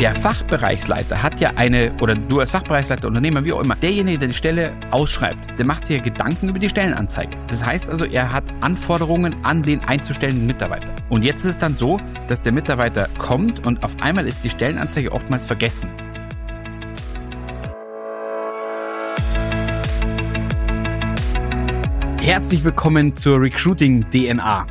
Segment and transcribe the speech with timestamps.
[0.00, 4.28] Der Fachbereichsleiter hat ja eine, oder du als Fachbereichsleiter, Unternehmer, wie auch immer, derjenige, der
[4.28, 7.36] die Stelle ausschreibt, der macht sich ja Gedanken über die Stellenanzeige.
[7.48, 10.90] Das heißt also, er hat Anforderungen an den einzustellenden Mitarbeiter.
[11.10, 14.48] Und jetzt ist es dann so, dass der Mitarbeiter kommt und auf einmal ist die
[14.48, 15.90] Stellenanzeige oftmals vergessen.
[22.22, 24.66] Herzlich willkommen zur Recruiting DNA.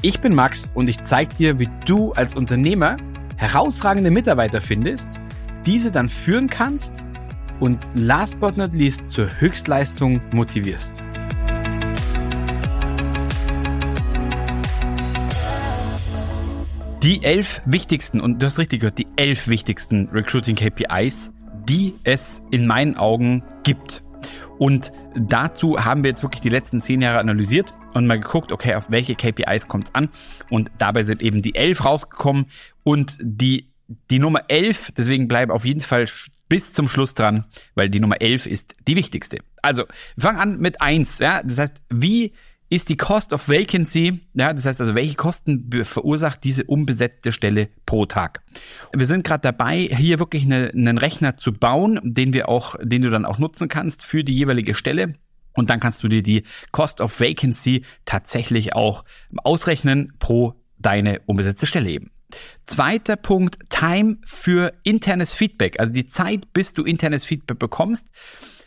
[0.00, 2.96] Ich bin Max und ich zeige dir, wie du als Unternehmer
[3.40, 5.18] herausragende Mitarbeiter findest,
[5.64, 7.04] diese dann führen kannst
[7.58, 11.02] und last but not least zur Höchstleistung motivierst.
[17.02, 21.32] Die elf wichtigsten, und du hast richtig gehört, die elf wichtigsten Recruiting KPIs,
[21.66, 24.02] die es in meinen Augen gibt.
[24.60, 28.74] Und dazu haben wir jetzt wirklich die letzten zehn Jahre analysiert und mal geguckt, okay,
[28.74, 30.10] auf welche KPIs kommt es an.
[30.50, 32.44] Und dabei sind eben die elf rausgekommen
[32.82, 33.70] und die,
[34.10, 36.04] die Nummer elf, deswegen bleib auf jeden Fall
[36.50, 39.38] bis zum Schluss dran, weil die Nummer elf ist die wichtigste.
[39.62, 39.84] Also,
[40.16, 41.20] wir fangen an mit eins.
[41.20, 41.42] Ja?
[41.42, 42.34] Das heißt, wie
[42.70, 47.68] ist die Cost of Vacancy, ja, das heißt also, welche Kosten verursacht diese unbesetzte Stelle
[47.84, 48.42] pro Tag?
[48.92, 53.02] Wir sind gerade dabei, hier wirklich eine, einen Rechner zu bauen, den wir auch, den
[53.02, 55.16] du dann auch nutzen kannst für die jeweilige Stelle.
[55.52, 59.04] Und dann kannst du dir die Cost of Vacancy tatsächlich auch
[59.42, 62.12] ausrechnen pro deine unbesetzte Stelle eben.
[62.66, 68.12] Zweiter Punkt, Time für internes Feedback, also die Zeit, bis du internes Feedback bekommst.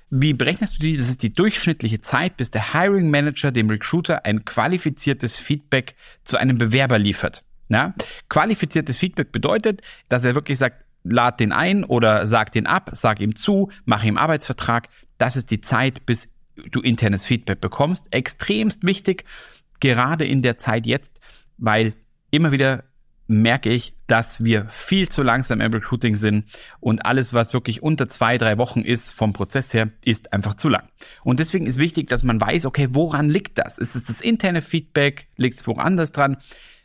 [0.09, 0.97] Wie berechnest du die?
[0.97, 6.37] Das ist die durchschnittliche Zeit, bis der Hiring Manager dem Recruiter ein qualifiziertes Feedback zu
[6.37, 7.41] einem Bewerber liefert.
[7.69, 7.93] Ja?
[8.29, 13.19] Qualifiziertes Feedback bedeutet, dass er wirklich sagt, lad den ein oder sag den ab, sag
[13.19, 14.87] ihm zu, mach ihm Arbeitsvertrag.
[15.17, 16.29] Das ist die Zeit, bis
[16.71, 18.13] du internes Feedback bekommst.
[18.13, 19.25] Extremst wichtig,
[19.79, 21.19] gerade in der Zeit jetzt,
[21.57, 21.93] weil
[22.31, 22.83] immer wieder
[23.27, 26.45] merke ich, dass wir viel zu langsam im Recruiting sind
[26.79, 30.69] und alles, was wirklich unter zwei, drei Wochen ist vom Prozess her, ist einfach zu
[30.69, 30.87] lang.
[31.23, 33.77] Und deswegen ist wichtig, dass man weiß, okay, woran liegt das?
[33.77, 35.27] Ist es das interne Feedback?
[35.37, 36.37] Liegt es woanders dran?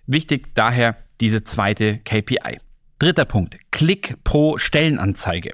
[0.06, 2.58] Wichtig daher diese zweite KPI.
[2.98, 5.52] Dritter Punkt, Klick pro Stellenanzeige.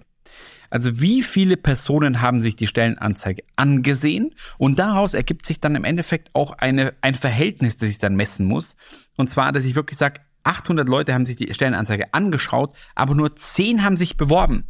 [0.71, 5.85] Also wie viele Personen haben sich die Stellenanzeige angesehen und daraus ergibt sich dann im
[5.85, 8.75] Endeffekt auch eine, ein Verhältnis, das ich dann messen muss.
[9.17, 13.35] Und zwar, dass ich wirklich sage, 800 Leute haben sich die Stellenanzeige angeschaut, aber nur
[13.35, 14.65] 10 haben sich beworben.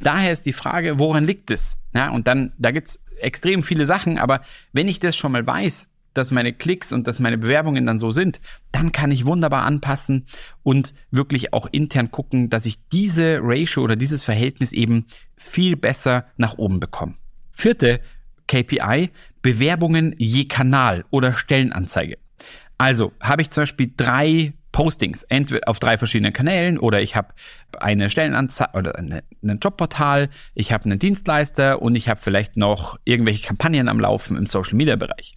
[0.00, 1.78] Daher ist die Frage, woran liegt es?
[1.94, 4.40] Ja, und dann, da gibt's extrem viele Sachen, aber
[4.72, 8.10] wenn ich das schon mal weiß, dass meine Klicks und dass meine Bewerbungen dann so
[8.10, 8.40] sind,
[8.72, 10.26] dann kann ich wunderbar anpassen
[10.62, 15.06] und wirklich auch intern gucken, dass ich diese Ratio oder dieses Verhältnis eben
[15.36, 17.14] viel besser nach oben bekomme.
[17.52, 18.00] Vierte
[18.48, 19.10] KPI,
[19.42, 22.18] Bewerbungen je Kanal oder Stellenanzeige.
[22.78, 27.28] Also habe ich zum Beispiel drei Postings, entweder auf drei verschiedenen Kanälen oder ich habe
[27.78, 32.98] eine Stellenanzeige oder eine, ein Jobportal, ich habe einen Dienstleister und ich habe vielleicht noch
[33.04, 35.34] irgendwelche Kampagnen am Laufen im Social Media Bereich.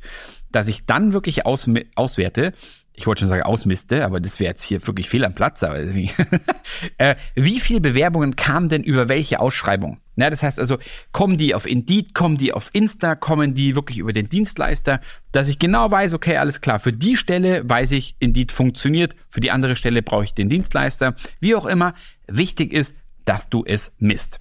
[0.52, 2.54] Dass ich dann wirklich aus, auswerte,
[3.02, 5.64] ich wollte schon sagen ausmiste, aber das wäre jetzt hier wirklich fehl am Platz.
[5.64, 5.80] Aber
[6.98, 10.00] äh, wie viele Bewerbungen kamen denn über welche Ausschreibung?
[10.18, 10.78] Ja, das heißt also,
[11.12, 15.02] kommen die auf Indeed, kommen die auf Insta, kommen die wirklich über den Dienstleister,
[15.32, 19.42] dass ich genau weiß, okay, alles klar, für die Stelle weiß ich, Indeed funktioniert, für
[19.42, 21.16] die andere Stelle brauche ich den Dienstleister.
[21.40, 21.96] Wie auch immer,
[22.28, 22.96] wichtig ist,
[23.26, 24.40] dass du es misst.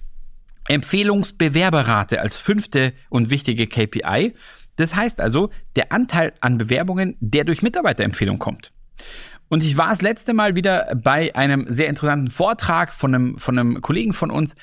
[0.67, 4.35] Empfehlungsbewerberrate als fünfte und wichtige KPI.
[4.81, 8.71] Das heißt also, der Anteil an Bewerbungen, der durch Mitarbeiterempfehlung kommt.
[9.47, 13.59] Und ich war das letzte Mal wieder bei einem sehr interessanten Vortrag von einem, von
[13.59, 14.55] einem Kollegen von uns.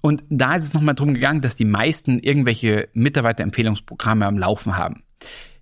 [0.00, 5.02] Und da ist es nochmal drum gegangen, dass die meisten irgendwelche Mitarbeiterempfehlungsprogramme am Laufen haben.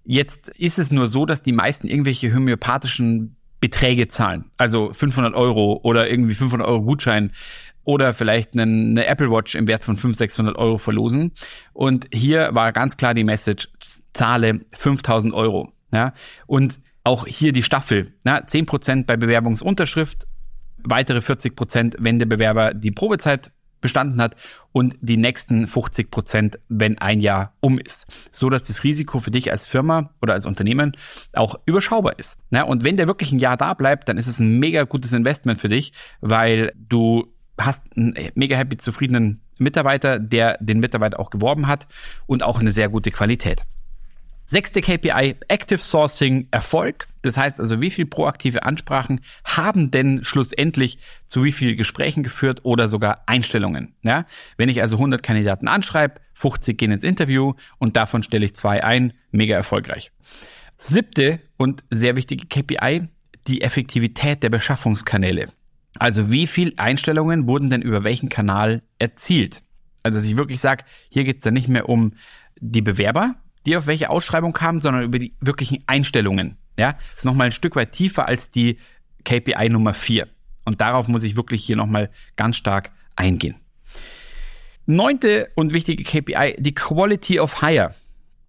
[0.04, 4.46] Jetzt ist es nur so, dass die meisten irgendwelche homöopathischen Beträge zahlen.
[4.58, 7.30] Also 500 Euro oder irgendwie 500 Euro Gutschein
[7.84, 11.32] oder vielleicht eine Apple Watch im Wert von 500, 600 Euro verlosen.
[11.72, 13.68] Und hier war ganz klar die Message,
[14.12, 15.72] zahle 5000 Euro.
[15.92, 16.12] Ja?
[16.46, 18.14] Und auch hier die Staffel.
[18.24, 18.38] Ja?
[18.38, 20.26] 10% bei Bewerbungsunterschrift,
[20.84, 23.52] weitere 40%, wenn der Bewerber die Probezeit
[23.82, 24.36] bestanden hat
[24.70, 28.06] und die nächsten 50% wenn ein Jahr um ist.
[28.30, 30.96] So dass das Risiko für dich als Firma oder als Unternehmen
[31.34, 32.40] auch überschaubar ist.
[32.50, 35.12] Ja, und wenn der wirklich ein Jahr da bleibt, dann ist es ein mega gutes
[35.12, 37.26] Investment für dich, weil du
[37.58, 41.86] hast einen mega happy zufriedenen Mitarbeiter, der den Mitarbeiter auch geworben hat
[42.26, 43.64] und auch eine sehr gute Qualität.
[44.44, 47.06] Sechste KPI, Active Sourcing Erfolg.
[47.22, 52.60] Das heißt also, wie viel proaktive Ansprachen haben denn schlussendlich zu wie viel Gesprächen geführt
[52.64, 53.94] oder sogar Einstellungen?
[54.02, 54.26] Ja?
[54.56, 58.82] Wenn ich also 100 Kandidaten anschreibe, 50 gehen ins Interview und davon stelle ich zwei
[58.82, 60.10] ein, mega erfolgreich.
[60.76, 63.08] Siebte und sehr wichtige KPI,
[63.46, 65.48] die Effektivität der Beschaffungskanäle.
[65.98, 69.62] Also wie viel Einstellungen wurden denn über welchen Kanal erzielt?
[70.02, 72.14] Also dass ich wirklich sage, hier geht es dann nicht mehr um
[72.58, 73.36] die Bewerber,
[73.66, 76.56] die auf welche Ausschreibung kamen, sondern über die wirklichen Einstellungen.
[76.78, 78.78] Ja, ist nochmal ein Stück weit tiefer als die
[79.24, 80.26] KPI Nummer 4.
[80.64, 83.56] Und darauf muss ich wirklich hier nochmal ganz stark eingehen.
[84.86, 87.94] Neunte und wichtige KPI, die Quality of Hire.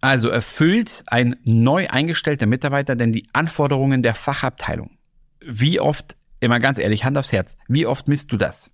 [0.00, 4.98] Also erfüllt ein neu eingestellter Mitarbeiter denn die Anforderungen der Fachabteilung?
[5.40, 8.70] Wie oft, immer ganz ehrlich, Hand aufs Herz, wie oft misst du das?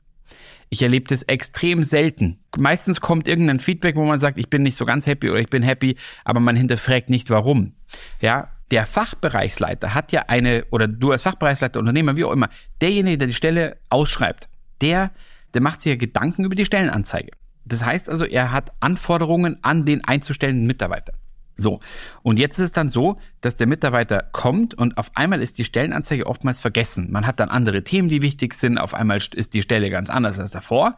[0.71, 2.39] Ich erlebe das extrem selten.
[2.57, 5.51] Meistens kommt irgendein Feedback, wo man sagt, ich bin nicht so ganz happy oder ich
[5.51, 7.75] bin happy, aber man hinterfragt nicht warum.
[8.21, 12.49] Ja, der Fachbereichsleiter hat ja eine, oder du als Fachbereichsleiter, Unternehmer, wie auch immer,
[12.81, 14.49] derjenige, der die Stelle ausschreibt,
[14.81, 15.11] der,
[15.55, 17.33] der macht sich ja Gedanken über die Stellenanzeige.
[17.65, 21.15] Das heißt also, er hat Anforderungen an den einzustellenden Mitarbeiter.
[21.61, 21.81] So,
[22.23, 25.65] und jetzt ist es dann so, dass der Mitarbeiter kommt und auf einmal ist die
[25.65, 27.11] Stellenanzeige oftmals vergessen.
[27.11, 30.39] Man hat dann andere Themen, die wichtig sind, auf einmal ist die Stelle ganz anders
[30.39, 30.97] als davor.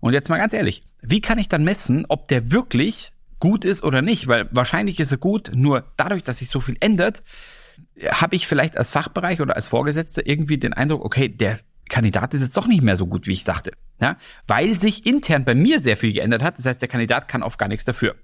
[0.00, 3.82] Und jetzt mal ganz ehrlich, wie kann ich dann messen, ob der wirklich gut ist
[3.82, 4.28] oder nicht?
[4.28, 7.22] Weil wahrscheinlich ist er gut, nur dadurch, dass sich so viel ändert,
[8.08, 11.58] habe ich vielleicht als Fachbereich oder als Vorgesetzter irgendwie den Eindruck, okay, der
[11.88, 13.72] Kandidat ist jetzt doch nicht mehr so gut, wie ich dachte.
[14.00, 14.16] Ja,
[14.46, 16.58] weil sich intern bei mir sehr viel geändert hat.
[16.58, 18.16] Das heißt, der Kandidat kann auf gar nichts dafür.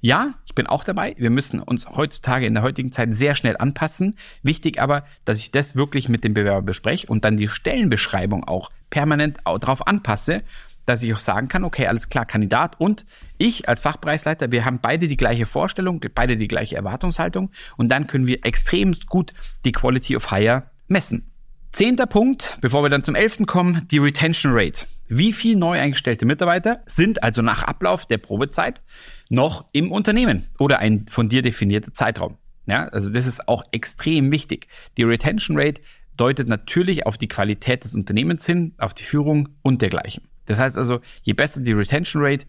[0.00, 1.14] Ja, ich bin auch dabei.
[1.18, 4.16] Wir müssen uns heutzutage in der heutigen Zeit sehr schnell anpassen.
[4.42, 8.70] Wichtig aber, dass ich das wirklich mit dem Bewerber bespreche und dann die Stellenbeschreibung auch
[8.90, 10.42] permanent darauf anpasse,
[10.86, 13.04] dass ich auch sagen kann, okay, alles klar, Kandidat und
[13.36, 18.06] ich als Fachbereichsleiter, wir haben beide die gleiche Vorstellung, beide die gleiche Erwartungshaltung und dann
[18.06, 19.34] können wir extrem gut
[19.66, 21.30] die Quality of Hire messen.
[21.78, 24.88] Zehnter Punkt, bevor wir dann zum elften kommen, die Retention Rate.
[25.06, 28.82] Wie viel neu eingestellte Mitarbeiter sind also nach Ablauf der Probezeit
[29.30, 32.36] noch im Unternehmen oder ein von dir definierter Zeitraum?
[32.66, 34.66] Ja, also das ist auch extrem wichtig.
[34.96, 35.80] Die Retention Rate
[36.16, 40.24] deutet natürlich auf die Qualität des Unternehmens hin, auf die Führung und dergleichen.
[40.46, 42.44] Das heißt also, je besser die Retention Rate,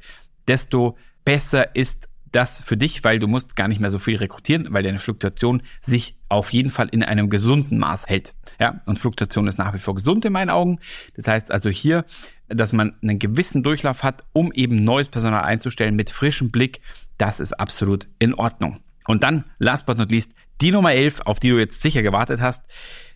[0.48, 4.68] desto besser ist das für dich, weil du musst gar nicht mehr so viel rekrutieren,
[4.72, 8.36] weil deine Fluktuation sich auf jeden Fall in einem gesunden Maß hält.
[8.60, 10.80] Ja, und Fluktuation ist nach wie vor gesund in meinen Augen.
[11.16, 12.06] Das heißt also hier,
[12.48, 16.82] dass man einen gewissen Durchlauf hat, um eben neues Personal einzustellen mit frischem Blick,
[17.18, 18.80] das ist absolut in Ordnung.
[19.08, 22.42] Und dann, last but not least, die Nummer 11, auf die du jetzt sicher gewartet
[22.42, 22.66] hast.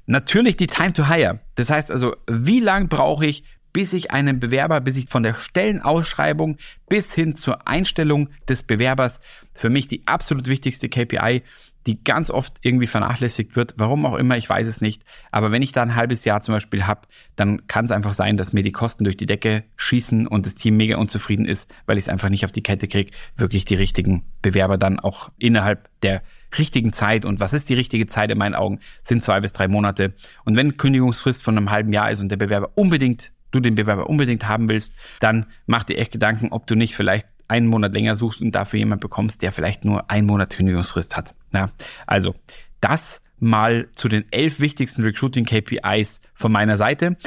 [0.05, 1.39] Natürlich die Time to Hire.
[1.55, 3.43] Das heißt also, wie lang brauche ich,
[3.73, 9.19] bis ich einen Bewerber, bis ich von der Stellenausschreibung bis hin zur Einstellung des Bewerbers
[9.53, 11.41] für mich die absolut wichtigste KPI,
[11.87, 13.73] die ganz oft irgendwie vernachlässigt wird.
[13.77, 15.03] Warum auch immer, ich weiß es nicht.
[15.31, 17.01] Aber wenn ich da ein halbes Jahr zum Beispiel habe,
[17.35, 20.55] dann kann es einfach sein, dass mir die Kosten durch die Decke schießen und das
[20.55, 23.75] Team mega unzufrieden ist, weil ich es einfach nicht auf die Kette kriege, wirklich die
[23.75, 26.21] richtigen Bewerber dann auch innerhalb der
[26.57, 27.25] richtigen Zeit.
[27.25, 28.79] Und was ist die richtige Zeit in meinen Augen?
[29.03, 30.13] Sind zwei bis drei Monate.
[30.45, 34.09] Und wenn Kündigungsfrist von einem halben Jahr ist und der Bewerber unbedingt du den Bewerber
[34.09, 38.15] unbedingt haben willst, dann mach dir echt Gedanken, ob du nicht vielleicht einen Monat länger
[38.15, 41.35] suchst und dafür jemand bekommst, der vielleicht nur einen Monat Kündigungsfrist hat.
[41.53, 41.69] Ja,
[42.07, 42.35] also
[42.81, 47.17] das mal zu den elf wichtigsten Recruiting KPIs von meiner Seite.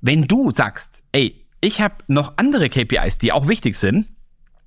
[0.00, 4.06] Wenn du sagst, ey, ich habe noch andere KPIs, die auch wichtig sind,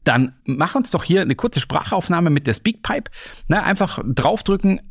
[0.04, 3.12] dann mach uns doch hier eine kurze Sprachaufnahme mit der Speakpipe.
[3.48, 4.82] Na, einfach draufdrücken,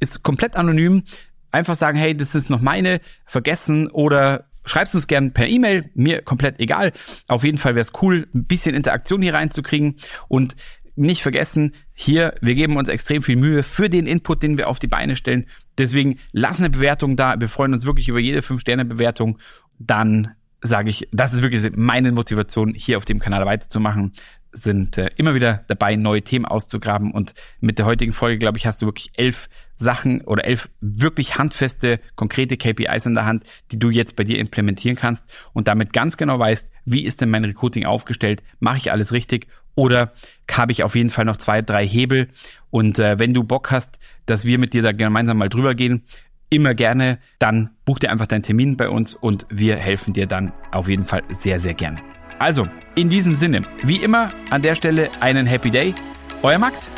[0.00, 1.04] ist komplett anonym.
[1.52, 6.22] Einfach sagen, hey, das ist noch meine, vergessen oder Schreibst uns gern per E-Mail, mir
[6.22, 6.92] komplett egal.
[7.28, 9.96] Auf jeden Fall wäre es cool, ein bisschen Interaktion hier reinzukriegen
[10.28, 10.54] und
[10.96, 14.78] nicht vergessen, hier, wir geben uns extrem viel Mühe für den Input, den wir auf
[14.78, 15.46] die Beine stellen.
[15.78, 17.38] Deswegen lass eine Bewertung da.
[17.38, 19.38] Wir freuen uns wirklich über jede 5-Sterne-Bewertung.
[19.78, 24.12] Dann sage ich, das ist wirklich meine Motivation, hier auf dem Kanal weiterzumachen
[24.56, 27.12] sind äh, immer wieder dabei, neue Themen auszugraben.
[27.12, 31.36] Und mit der heutigen Folge, glaube ich, hast du wirklich elf Sachen oder elf wirklich
[31.36, 35.92] handfeste, konkrete KPIs in der Hand, die du jetzt bei dir implementieren kannst und damit
[35.92, 38.42] ganz genau weißt, wie ist denn mein Recruiting aufgestellt?
[38.58, 39.48] Mache ich alles richtig?
[39.74, 40.12] Oder
[40.50, 42.28] habe ich auf jeden Fall noch zwei, drei Hebel?
[42.70, 46.04] Und äh, wenn du Bock hast, dass wir mit dir da gemeinsam mal drüber gehen,
[46.48, 50.52] immer gerne, dann buch dir einfach deinen Termin bei uns und wir helfen dir dann
[50.72, 52.15] auf jeden Fall sehr, sehr gerne.
[52.38, 55.94] Also, in diesem Sinne, wie immer an der Stelle einen Happy Day.
[56.42, 56.92] Euer Max.